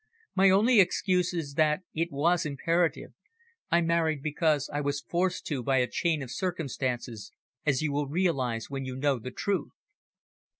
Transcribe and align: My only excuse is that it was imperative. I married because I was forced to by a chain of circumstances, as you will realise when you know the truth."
My 0.33 0.49
only 0.49 0.79
excuse 0.79 1.31
is 1.31 1.53
that 1.53 1.81
it 1.93 2.11
was 2.11 2.43
imperative. 2.43 3.11
I 3.69 3.81
married 3.81 4.23
because 4.23 4.67
I 4.73 4.81
was 4.81 5.01
forced 5.07 5.45
to 5.45 5.61
by 5.61 5.77
a 5.77 5.85
chain 5.85 6.23
of 6.23 6.31
circumstances, 6.31 7.31
as 7.67 7.83
you 7.83 7.91
will 7.91 8.07
realise 8.07 8.67
when 8.67 8.83
you 8.83 8.95
know 8.95 9.19
the 9.19 9.29
truth." 9.29 9.69